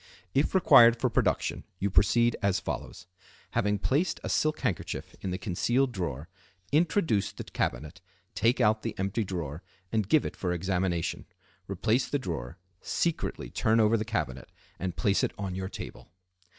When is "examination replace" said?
10.53-12.07